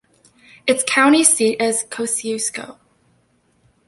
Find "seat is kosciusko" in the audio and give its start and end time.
1.23-2.79